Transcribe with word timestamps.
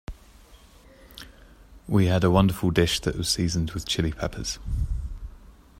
We 1.87 2.07
had 2.07 2.23
a 2.23 2.31
wonderful 2.31 2.71
dish 2.71 2.99
that 3.01 3.15
was 3.15 3.29
seasoned 3.29 3.73
with 3.73 3.85
Chili 3.87 4.11
Peppers. 4.11 4.57